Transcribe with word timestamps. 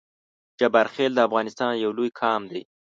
جبارخیل 0.59 1.11
د 1.15 1.19
افغانستان 1.27 1.71
یو 1.83 1.91
لوی 1.97 2.09
قام 2.19 2.41
دی 2.51 2.61